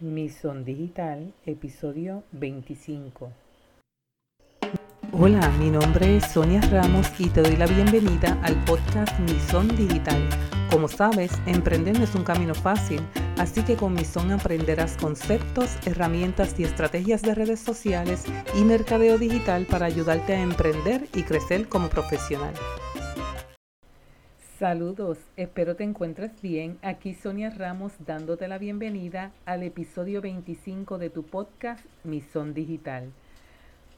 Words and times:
Mison 0.00 0.64
Digital, 0.64 1.34
episodio 1.44 2.24
25. 2.32 3.30
Hola, 5.12 5.46
mi 5.58 5.68
nombre 5.68 6.16
es 6.16 6.26
Sonia 6.32 6.62
Ramos 6.70 7.06
y 7.18 7.28
te 7.28 7.42
doy 7.42 7.56
la 7.56 7.66
bienvenida 7.66 8.40
al 8.42 8.54
podcast 8.64 9.18
Mison 9.20 9.68
Digital. 9.76 10.26
Como 10.70 10.88
sabes, 10.88 11.32
emprender 11.44 11.98
no 11.98 12.04
es 12.04 12.14
un 12.14 12.24
camino 12.24 12.54
fácil, 12.54 13.02
así 13.36 13.62
que 13.62 13.76
con 13.76 13.92
Mison 13.92 14.32
aprenderás 14.32 14.96
conceptos, 14.96 15.76
herramientas 15.84 16.58
y 16.58 16.64
estrategias 16.64 17.20
de 17.20 17.34
redes 17.34 17.60
sociales 17.60 18.24
y 18.58 18.64
mercadeo 18.64 19.18
digital 19.18 19.66
para 19.66 19.84
ayudarte 19.84 20.34
a 20.34 20.40
emprender 20.40 21.08
y 21.14 21.24
crecer 21.24 21.68
como 21.68 21.90
profesional. 21.90 22.54
Saludos, 24.60 25.16
espero 25.38 25.74
te 25.74 25.84
encuentres 25.84 26.42
bien. 26.42 26.76
Aquí 26.82 27.14
Sonia 27.14 27.48
Ramos 27.48 27.94
dándote 28.04 28.46
la 28.46 28.58
bienvenida 28.58 29.32
al 29.46 29.62
episodio 29.62 30.20
25 30.20 30.98
de 30.98 31.08
tu 31.08 31.22
podcast 31.22 31.82
Mison 32.04 32.52
Digital. 32.52 33.10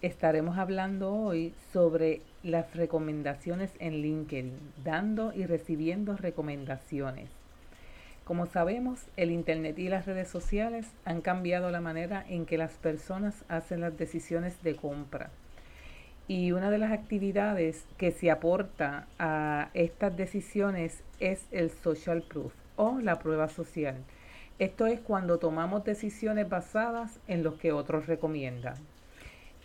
Estaremos 0.03 0.59
hablando 0.59 1.12
hoy 1.12 1.53
sobre 1.73 2.23
las 2.45 2.77
recomendaciones 2.77 3.73
en 3.80 4.03
LinkedIn, 4.03 4.56
dando 4.84 5.33
y 5.34 5.47
recibiendo 5.47 6.17
recomendaciones. 6.17 7.29
Como 8.23 8.47
sabemos, 8.47 9.01
el 9.17 9.33
Internet 9.33 9.81
y 9.81 9.89
las 9.89 10.06
redes 10.06 10.29
sociales 10.29 10.87
han 11.05 11.23
cambiado 11.23 11.73
la 11.73 11.81
manera 11.81 12.25
en 12.29 12.47
que 12.47 12.56
las 12.56 12.75
personas 12.75 13.45
hacen 13.48 13.81
las 13.81 13.98
decisiones 13.98 14.62
de 14.62 14.77
compra 14.77 15.31
y 16.29 16.53
una 16.53 16.71
de 16.71 16.79
las 16.79 16.93
actividades 16.93 17.85
que 17.97 18.12
se 18.12 18.31
aporta 18.31 19.07
a 19.19 19.71
estas 19.75 20.17
decisiones 20.17 21.03
es 21.21 21.47
el 21.51 21.71
social 21.71 22.23
proof 22.23 22.53
o 22.77 22.98
la 23.01 23.19
prueba 23.19 23.48
social. 23.48 23.97
Esto 24.59 24.87
es 24.87 25.01
cuando 25.01 25.39
tomamos 25.39 25.85
decisiones 25.85 26.48
basadas 26.48 27.19
en 27.27 27.43
lo 27.43 27.59
que 27.59 27.73
otros 27.73 28.07
recomiendan. 28.07 28.75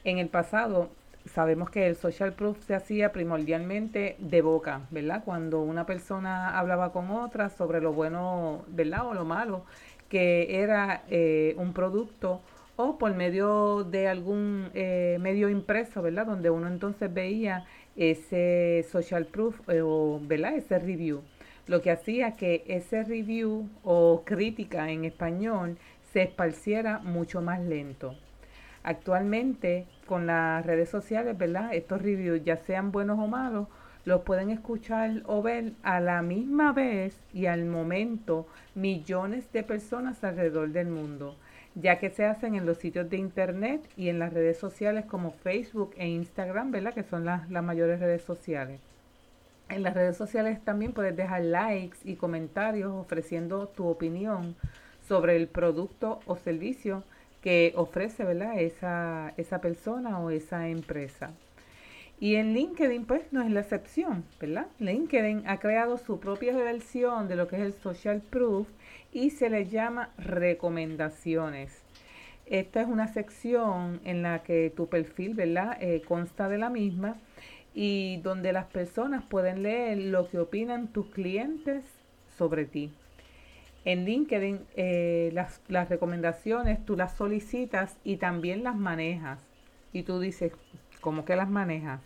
En 0.04 0.18
el 0.18 0.30
pasado 0.30 0.90
sabemos 1.26 1.70
que 1.70 1.88
el 1.88 1.96
social 1.96 2.34
proof 2.34 2.58
se 2.66 2.76
hacía 2.76 3.12
primordialmente 3.12 4.16
de 4.20 4.42
boca, 4.42 4.82
¿verdad? 4.92 5.24
Cuando 5.26 5.62
una 5.62 5.86
persona 5.86 6.58
hablaba 6.58 6.92
con 6.92 7.12
otra 7.12 7.50
sobre 7.50 7.82
lo 7.82 7.94
bueno, 7.94 8.64
¿verdad? 8.68 9.08
O 9.08 9.14
lo 9.14 9.26
malo 9.26 9.66
que 10.10 10.62
era 10.62 11.04
eh, 11.10 11.54
un 11.58 11.74
producto 11.74 12.42
o 12.78 12.98
por 13.00 13.16
medio 13.16 13.84
de 13.84 14.08
algún 14.08 14.70
eh, 14.76 15.18
medio 15.20 15.50
impreso, 15.50 16.02
¿verdad? 16.04 16.28
Donde 16.28 16.52
uno 16.52 16.68
entonces 16.68 17.12
veía 17.12 17.66
ese 17.96 18.86
social 18.90 19.26
proof 19.26 19.60
eh, 19.68 19.82
o, 19.84 20.22
¿verdad? 20.24 20.56
Ese 20.56 20.78
review. 20.78 21.24
Lo 21.66 21.82
que 21.82 21.92
hacía 21.92 22.36
que 22.38 22.64
ese 22.68 23.04
review 23.04 23.68
o 23.84 24.22
crítica 24.24 24.92
en 24.92 25.06
español 25.06 25.78
se 26.14 26.22
esparciera 26.22 27.00
mucho 27.00 27.42
más 27.42 27.60
lento. 27.62 28.16
Actualmente, 28.84 29.88
con 30.06 30.28
las 30.28 30.64
redes 30.66 30.88
sociales, 30.88 31.36
¿verdad? 31.36 31.74
Estos 31.74 32.02
reviews, 32.02 32.44
ya 32.46 32.58
sean 32.58 32.92
buenos 32.92 33.18
o 33.20 33.28
malos, 33.28 33.68
los 34.06 34.22
pueden 34.22 34.52
escuchar 34.52 35.24
o 35.26 35.42
ver 35.42 35.74
a 35.82 36.00
la 36.00 36.22
misma 36.22 36.74
vez 36.74 37.20
y 37.34 37.48
al 37.48 37.66
momento 37.66 38.48
millones 38.76 39.52
de 39.52 39.64
personas 39.64 40.24
alrededor 40.24 40.70
del 40.70 40.88
mundo 40.88 41.36
ya 41.80 42.00
que 42.00 42.10
se 42.10 42.26
hacen 42.26 42.56
en 42.56 42.66
los 42.66 42.80
sitios 42.80 43.10
de 43.10 43.18
internet 43.18 43.88
y 43.96 44.10
en 44.10 44.18
las 44.20 44.34
redes 44.34 44.58
sociales 44.58 45.06
como 45.06 45.32
Facebook 45.32 45.94
e 45.98 46.08
Instagram, 46.08 46.72
¿verdad? 46.72 46.94
Que 46.94 47.04
son 47.04 47.24
las, 47.24 47.50
las 47.52 47.64
mayores 47.64 48.00
redes 48.00 48.24
sociales. 48.24 48.80
En 49.70 49.84
las 49.84 49.94
redes 49.94 50.18
sociales 50.18 50.64
también 50.64 50.94
puedes 50.94 51.16
dejar 51.16 51.44
likes 51.44 51.98
y 52.04 52.16
comentarios 52.16 52.92
ofreciendo 52.92 53.68
tu 53.68 53.88
opinión 53.88 54.56
sobre 55.08 55.36
el 55.36 55.48
producto 55.48 56.20
o 56.26 56.36
servicio 56.36 57.04
que 57.42 57.74
ofrece 57.76 58.24
¿verdad? 58.24 58.60
Esa, 58.60 59.34
esa 59.38 59.62
persona 59.62 60.20
o 60.20 60.32
esa 60.32 60.70
empresa. 60.70 61.32
Y 62.20 62.36
en 62.36 62.54
LinkedIn, 62.54 63.06
pues, 63.06 63.32
no 63.32 63.44
es 63.44 63.52
la 63.52 63.60
excepción, 63.60 64.24
¿verdad? 64.40 64.68
LinkedIn 64.80 65.44
ha 65.48 65.60
creado 65.60 65.98
su 65.98 66.20
propia 66.20 66.56
versión 66.56 67.28
de 67.28 67.36
lo 67.36 67.48
que 67.48 67.58
es 67.58 67.62
el 67.62 67.74
social 67.74 68.22
proof 68.22 68.68
y 69.12 69.30
se 69.30 69.52
le 69.52 69.68
llama 69.68 70.10
recomendaciones. 70.18 71.84
Esta 72.48 72.82
es 72.82 72.88
una 72.88 73.08
sección 73.08 74.00
en 74.04 74.24
la 74.24 74.42
que 74.42 74.72
tu 74.76 74.88
perfil, 74.88 75.36
¿verdad? 75.36 75.78
Eh, 75.80 76.02
consta 76.08 76.50
de 76.50 76.58
la 76.58 76.70
misma 76.70 77.18
y 77.76 78.18
donde 78.24 78.52
las 78.52 78.66
personas 78.66 79.24
pueden 79.24 79.62
leer 79.62 80.00
lo 80.00 80.28
que 80.28 80.40
opinan 80.40 80.88
tus 80.88 81.08
clientes 81.08 81.84
sobre 82.36 82.66
ti. 82.66 82.92
En 83.86 84.06
LinkedIn 84.06 84.62
eh, 84.76 85.30
las, 85.34 85.62
las 85.68 85.88
recomendaciones 85.90 86.84
tú 86.84 86.96
las 86.96 87.16
solicitas 87.16 87.98
y 88.04 88.18
también 88.18 88.64
las 88.64 88.76
manejas. 88.76 89.40
Y 89.94 90.04
tú 90.04 90.20
dices, 90.20 90.54
¿cómo 91.08 91.24
que 91.24 91.38
las 91.38 91.50
manejas? 91.50 92.02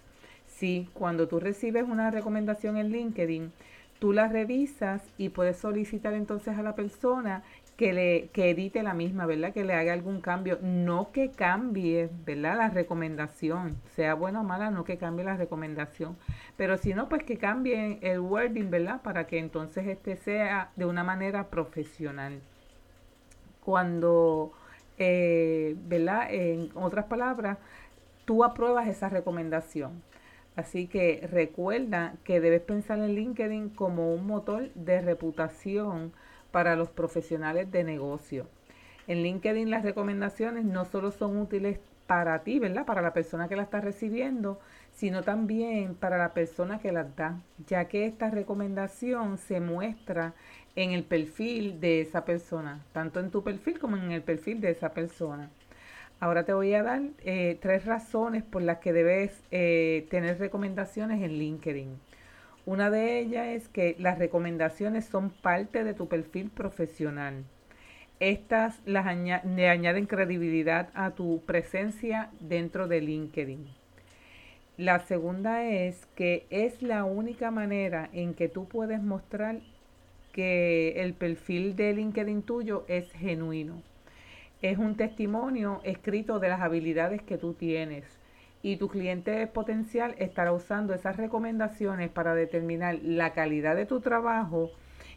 Sí, 0.45 0.88
cuando 0.94 1.28
tú 1.28 1.39
recibes 1.39 1.85
una 1.89 2.12
recomendación 2.12 2.78
en 2.78 2.91
LinkedIn, 2.91 3.51
tú 3.97 4.13
la 4.13 4.28
revisas 4.28 5.01
y 5.17 5.29
puedes 5.29 5.57
solicitar 5.57 6.13
entonces 6.13 6.56
a 6.56 6.62
la 6.62 6.75
persona 6.75 7.41
que 7.78 7.94
le 7.94 8.29
que 8.31 8.51
edite 8.51 8.84
la 8.84 8.94
misma, 8.94 9.25
¿verdad? 9.25 9.53
Que 9.53 9.63
le 9.63 9.73
haga 9.73 9.94
algún 9.94 10.22
cambio, 10.22 10.59
no 10.62 11.12
que 11.12 11.31
cambie, 11.31 12.12
¿verdad? 12.28 12.57
La 12.57 12.69
recomendación, 12.69 13.75
sea 13.95 14.13
buena 14.13 14.41
o 14.41 14.44
mala, 14.44 14.69
no 14.69 14.84
que 14.84 15.00
cambie 15.00 15.25
la 15.25 15.35
recomendación, 15.35 16.16
pero 16.56 16.78
si 16.78 16.94
no, 16.94 17.09
pues 17.09 17.23
que 17.23 17.38
cambie 17.38 17.97
el 18.03 18.19
wording, 18.19 18.69
¿verdad? 18.69 19.01
Para 19.01 19.25
que 19.25 19.39
entonces 19.39 19.88
este 19.88 20.16
sea 20.16 20.69
de 20.75 20.85
una 20.85 21.03
manera 21.03 21.47
profesional. 21.47 22.39
Cuando, 23.66 24.53
eh, 25.00 25.75
¿verdad? 25.88 26.28
En 26.31 26.69
otras 26.75 27.06
palabras, 27.06 27.57
tú 28.25 28.43
apruebas 28.43 28.87
esa 28.87 29.09
recomendación 29.09 30.01
Así 30.55 30.87
que 30.87 31.27
recuerda 31.31 32.15
que 32.23 32.41
debes 32.41 32.61
pensar 32.61 32.99
en 32.99 33.15
LinkedIn 33.15 33.69
como 33.69 34.13
un 34.13 34.27
motor 34.27 34.69
de 34.73 35.01
reputación 35.01 36.11
para 36.51 36.75
los 36.75 36.89
profesionales 36.89 37.71
de 37.71 37.83
negocio. 37.83 38.47
En 39.07 39.23
LinkedIn 39.23 39.69
las 39.69 39.83
recomendaciones 39.83 40.65
no 40.65 40.85
solo 40.85 41.11
son 41.11 41.37
útiles 41.37 41.79
para 42.05 42.43
ti, 42.43 42.59
¿verdad? 42.59 42.85
Para 42.85 43.01
la 43.01 43.13
persona 43.13 43.47
que 43.47 43.55
la 43.55 43.63
está 43.63 43.79
recibiendo, 43.79 44.59
sino 44.91 45.23
también 45.23 45.95
para 45.95 46.17
la 46.17 46.33
persona 46.33 46.79
que 46.79 46.91
las 46.91 47.15
da, 47.15 47.39
ya 47.65 47.85
que 47.85 48.05
esta 48.05 48.29
recomendación 48.29 49.38
se 49.38 49.61
muestra 49.61 50.33
en 50.75 50.91
el 50.91 51.03
perfil 51.05 51.79
de 51.79 52.01
esa 52.01 52.25
persona, 52.25 52.83
tanto 52.91 53.21
en 53.21 53.31
tu 53.31 53.43
perfil 53.43 53.79
como 53.79 53.95
en 53.95 54.11
el 54.11 54.21
perfil 54.21 54.59
de 54.59 54.71
esa 54.71 54.93
persona. 54.93 55.49
Ahora 56.21 56.43
te 56.43 56.53
voy 56.53 56.71
a 56.75 56.83
dar 56.83 57.01
eh, 57.25 57.57
tres 57.61 57.85
razones 57.85 58.43
por 58.43 58.61
las 58.61 58.77
que 58.77 58.93
debes 58.93 59.41
eh, 59.49 60.05
tener 60.11 60.37
recomendaciones 60.37 61.19
en 61.23 61.39
LinkedIn. 61.39 61.99
Una 62.67 62.91
de 62.91 63.17
ellas 63.17 63.47
es 63.47 63.67
que 63.67 63.95
las 63.97 64.19
recomendaciones 64.19 65.05
son 65.05 65.31
parte 65.31 65.83
de 65.83 65.95
tu 65.95 66.07
perfil 66.07 66.51
profesional. 66.51 67.43
Estas 68.19 68.79
las 68.85 69.07
le 69.17 69.67
añaden 69.67 70.05
credibilidad 70.05 70.89
a 70.93 71.09
tu 71.09 71.41
presencia 71.47 72.29
dentro 72.39 72.88
de 72.88 73.01
LinkedIn. 73.01 73.65
La 74.77 74.99
segunda 74.99 75.65
es 75.65 76.05
que 76.13 76.45
es 76.51 76.83
la 76.83 77.03
única 77.03 77.49
manera 77.49 78.11
en 78.13 78.35
que 78.35 78.47
tú 78.47 78.67
puedes 78.67 79.01
mostrar 79.01 79.61
que 80.33 81.01
el 81.01 81.15
perfil 81.15 81.75
de 81.75 81.93
LinkedIn 81.93 82.43
tuyo 82.43 82.85
es 82.88 83.11
genuino 83.13 83.81
es 84.61 84.77
un 84.77 84.95
testimonio 84.95 85.81
escrito 85.83 86.39
de 86.39 86.49
las 86.49 86.61
habilidades 86.61 87.22
que 87.22 87.38
tú 87.38 87.53
tienes. 87.53 88.19
Y 88.61 88.77
tu 88.77 88.89
cliente 88.89 89.47
potencial 89.47 90.13
estará 90.19 90.53
usando 90.53 90.94
esas 90.94 91.17
recomendaciones 91.17 92.09
para 92.09 92.35
determinar 92.35 93.00
la 93.01 93.33
calidad 93.33 93.75
de 93.75 93.88
tu 93.88 94.01
trabajo 94.01 94.71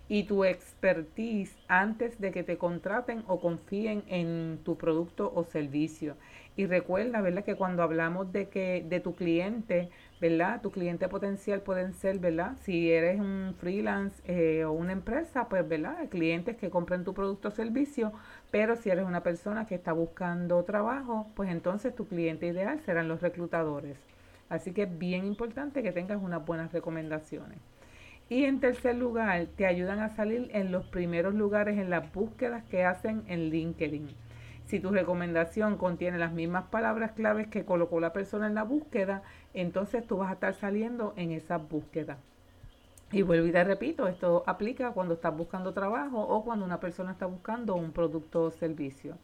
y 0.08 0.24
tu 0.24 0.44
expertise 0.44 1.56
antes 1.66 2.20
de 2.20 2.30
que 2.30 2.42
te 2.42 2.58
contraten 2.58 3.24
o 3.26 3.40
confíen 3.40 4.04
en 4.08 4.60
tu 4.62 4.76
producto 4.76 5.32
o 5.34 5.44
servicio. 5.44 6.16
Y 6.56 6.66
recuerda, 6.66 7.20
¿verdad? 7.20 7.44
Que 7.44 7.56
cuando 7.56 7.82
hablamos 7.82 8.32
de 8.32 8.48
que 8.48 8.84
de 8.88 9.00
tu 9.00 9.14
cliente, 9.16 9.90
¿verdad? 10.20 10.60
Tu 10.60 10.70
cliente 10.70 11.08
potencial 11.08 11.62
pueden 11.62 11.94
ser, 11.94 12.18
¿verdad? 12.18 12.56
Si 12.62 12.92
eres 12.92 13.18
un 13.18 13.54
freelance 13.58 14.22
eh, 14.26 14.64
o 14.64 14.72
una 14.72 14.92
empresa, 14.92 15.48
pues, 15.48 15.66
¿verdad? 15.66 16.08
Clientes 16.10 16.56
que 16.56 16.70
compren 16.70 17.02
tu 17.04 17.14
producto 17.14 17.48
o 17.48 17.50
servicio, 17.50 18.12
pero 18.50 18.76
si 18.76 18.90
eres 18.90 19.04
una 19.04 19.22
persona 19.22 19.66
que 19.66 19.74
está 19.74 19.92
buscando 19.92 20.62
trabajo, 20.64 21.26
pues 21.34 21.50
entonces 21.50 21.94
tu 21.94 22.06
cliente 22.06 22.46
ideal 22.46 22.80
serán 22.80 23.08
los 23.08 23.20
reclutadores. 23.20 23.98
Así 24.48 24.72
que 24.72 24.82
es 24.82 24.98
bien 24.98 25.24
importante 25.24 25.82
que 25.82 25.90
tengas 25.92 26.22
unas 26.22 26.44
buenas 26.44 26.72
recomendaciones. 26.72 27.58
Y 28.28 28.44
en 28.44 28.60
tercer 28.60 28.96
lugar, 28.96 29.46
te 29.56 29.66
ayudan 29.66 30.00
a 30.00 30.08
salir 30.08 30.48
en 30.52 30.72
los 30.72 30.86
primeros 30.86 31.34
lugares 31.34 31.78
en 31.78 31.90
las 31.90 32.10
búsquedas 32.12 32.64
que 32.64 32.84
hacen 32.84 33.22
en 33.26 33.50
LinkedIn. 33.50 34.08
Si 34.64 34.80
tu 34.80 34.90
recomendación 34.90 35.76
contiene 35.76 36.16
las 36.16 36.32
mismas 36.32 36.64
palabras 36.64 37.12
claves 37.12 37.48
que 37.48 37.66
colocó 37.66 38.00
la 38.00 38.14
persona 38.14 38.46
en 38.46 38.54
la 38.54 38.62
búsqueda, 38.62 39.22
entonces 39.52 40.06
tú 40.06 40.16
vas 40.16 40.30
a 40.30 40.34
estar 40.34 40.54
saliendo 40.54 41.12
en 41.16 41.32
esas 41.32 41.68
búsquedas. 41.68 42.18
Y 43.12 43.22
vuelvo 43.22 43.46
y 43.46 43.52
te 43.52 43.62
repito, 43.62 44.08
esto 44.08 44.42
aplica 44.46 44.92
cuando 44.92 45.14
estás 45.14 45.36
buscando 45.36 45.74
trabajo 45.74 46.20
o 46.20 46.42
cuando 46.44 46.64
una 46.64 46.80
persona 46.80 47.12
está 47.12 47.26
buscando 47.26 47.76
un 47.76 47.92
producto 47.92 48.44
o 48.44 48.50
servicio. 48.50 49.18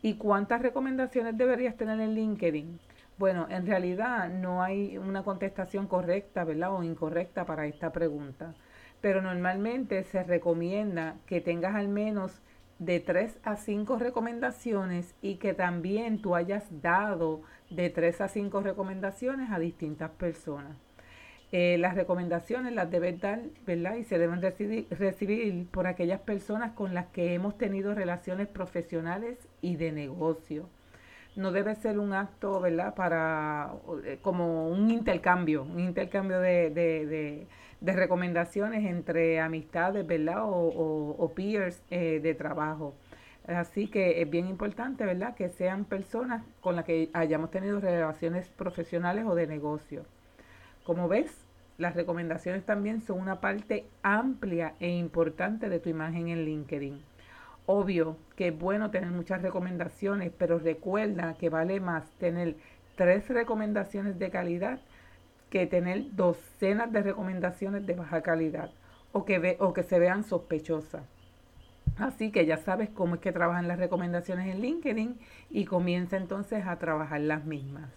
¿Y 0.00 0.14
cuántas 0.14 0.62
recomendaciones 0.62 1.36
deberías 1.36 1.76
tener 1.76 2.00
en 2.00 2.14
LinkedIn? 2.14 2.78
Bueno, 3.22 3.46
en 3.50 3.64
realidad 3.68 4.30
no 4.30 4.64
hay 4.64 4.98
una 4.98 5.22
contestación 5.22 5.86
correcta, 5.86 6.42
¿verdad? 6.42 6.74
O 6.74 6.82
incorrecta 6.82 7.46
para 7.46 7.66
esta 7.66 7.92
pregunta. 7.92 8.52
Pero 9.00 9.22
normalmente 9.22 10.02
se 10.02 10.24
recomienda 10.24 11.14
que 11.26 11.40
tengas 11.40 11.76
al 11.76 11.86
menos 11.86 12.42
de 12.80 12.98
3 12.98 13.38
a 13.44 13.54
5 13.54 13.96
recomendaciones 14.00 15.14
y 15.22 15.36
que 15.36 15.54
también 15.54 16.20
tú 16.20 16.34
hayas 16.34 16.82
dado 16.82 17.42
de 17.70 17.90
3 17.90 18.22
a 18.22 18.26
5 18.26 18.60
recomendaciones 18.60 19.52
a 19.52 19.60
distintas 19.60 20.10
personas. 20.10 20.76
Eh, 21.52 21.78
las 21.78 21.94
recomendaciones 21.94 22.74
las 22.74 22.90
debes 22.90 23.20
dar, 23.20 23.40
¿verdad? 23.64 23.94
Y 23.98 24.02
se 24.02 24.18
deben 24.18 24.42
recibir, 24.42 24.88
recibir 24.90 25.68
por 25.68 25.86
aquellas 25.86 26.22
personas 26.22 26.72
con 26.72 26.92
las 26.92 27.06
que 27.12 27.34
hemos 27.34 27.56
tenido 27.56 27.94
relaciones 27.94 28.48
profesionales 28.48 29.38
y 29.60 29.76
de 29.76 29.92
negocio. 29.92 30.68
No 31.34 31.50
debe 31.50 31.74
ser 31.76 31.98
un 31.98 32.12
acto, 32.12 32.60
¿verdad? 32.60 32.94
Para, 32.94 33.72
eh, 34.04 34.18
como 34.20 34.68
un 34.68 34.90
intercambio, 34.90 35.62
un 35.62 35.80
intercambio 35.80 36.40
de, 36.40 36.70
de, 36.70 37.46
de, 37.80 37.92
recomendaciones 37.94 38.84
entre 38.84 39.40
amistades, 39.40 40.06
¿verdad? 40.06 40.44
O, 40.44 41.16
o, 41.18 41.32
peers 41.34 41.82
eh, 41.90 42.20
de 42.22 42.34
trabajo. 42.34 42.94
Así 43.46 43.88
que 43.88 44.20
es 44.22 44.30
bien 44.30 44.46
importante, 44.46 45.04
¿verdad? 45.04 45.34
Que 45.34 45.48
sean 45.48 45.84
personas 45.84 46.44
con 46.60 46.76
las 46.76 46.84
que 46.84 47.10
hayamos 47.12 47.50
tenido 47.50 47.80
relaciones 47.80 48.48
profesionales 48.50 49.24
o 49.26 49.34
de 49.34 49.46
negocio. 49.46 50.04
Como 50.84 51.08
ves, 51.08 51.42
las 51.78 51.94
recomendaciones 51.94 52.64
también 52.64 53.00
son 53.00 53.18
una 53.20 53.40
parte 53.40 53.86
amplia 54.02 54.74
e 54.78 54.88
importante 54.90 55.68
de 55.68 55.80
tu 55.80 55.88
imagen 55.88 56.28
en 56.28 56.44
LinkedIn. 56.44 57.11
Obvio 57.66 58.16
que 58.36 58.48
es 58.48 58.58
bueno 58.58 58.90
tener 58.90 59.10
muchas 59.10 59.42
recomendaciones, 59.42 60.32
pero 60.36 60.58
recuerda 60.58 61.34
que 61.34 61.48
vale 61.48 61.80
más 61.80 62.10
tener 62.18 62.56
tres 62.96 63.28
recomendaciones 63.28 64.18
de 64.18 64.30
calidad 64.30 64.80
que 65.50 65.66
tener 65.66 66.14
docenas 66.16 66.90
de 66.92 67.02
recomendaciones 67.02 67.86
de 67.86 67.94
baja 67.94 68.22
calidad 68.22 68.70
o 69.12 69.24
que, 69.24 69.38
ve, 69.38 69.56
o 69.60 69.72
que 69.72 69.82
se 69.82 69.98
vean 69.98 70.24
sospechosas. 70.24 71.02
Así 71.98 72.30
que 72.30 72.46
ya 72.46 72.56
sabes 72.56 72.88
cómo 72.88 73.16
es 73.16 73.20
que 73.20 73.32
trabajan 73.32 73.68
las 73.68 73.78
recomendaciones 73.78 74.48
en 74.48 74.62
LinkedIn 74.62 75.18
y 75.50 75.66
comienza 75.66 76.16
entonces 76.16 76.66
a 76.66 76.78
trabajar 76.78 77.20
las 77.20 77.44
mismas. 77.44 77.90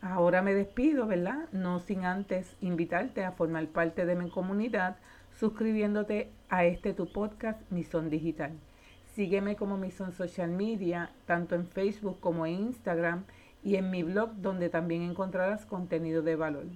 Ahora 0.00 0.40
me 0.42 0.54
despido, 0.54 1.06
¿verdad? 1.06 1.48
No 1.52 1.80
sin 1.80 2.04
antes 2.04 2.56
invitarte 2.60 3.24
a 3.24 3.32
formar 3.32 3.66
parte 3.68 4.06
de 4.06 4.16
mi 4.16 4.30
comunidad 4.30 4.96
suscribiéndote 5.38 6.30
a 6.48 6.64
este 6.64 6.94
tu 6.94 7.12
podcast 7.12 7.60
Mison 7.70 8.08
Digital. 8.08 8.52
Sígueme 9.16 9.56
como 9.56 9.78
Mison 9.78 10.12
Social 10.12 10.50
Media, 10.50 11.10
tanto 11.24 11.54
en 11.54 11.66
Facebook 11.66 12.20
como 12.20 12.44
en 12.44 12.52
Instagram 12.66 13.24
y 13.64 13.76
en 13.76 13.90
mi 13.90 14.02
blog 14.02 14.34
donde 14.42 14.68
también 14.68 15.00
encontrarás 15.00 15.64
contenido 15.64 16.20
de 16.20 16.36
valor. 16.36 16.66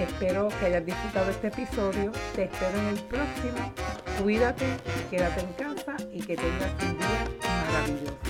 Espero 0.00 0.48
que 0.58 0.64
hayas 0.64 0.86
disfrutado 0.86 1.30
este 1.30 1.48
episodio. 1.48 2.12
Te 2.34 2.44
espero 2.44 2.78
en 2.78 2.86
el 2.86 3.00
próximo. 3.00 3.74
Cuídate, 4.22 4.64
quédate 5.10 5.42
en 5.42 5.52
casa 5.52 5.96
y 6.10 6.22
que 6.22 6.36
tengas 6.36 6.72
un 6.82 6.96
día 6.96 7.24
maravilloso. 7.44 8.29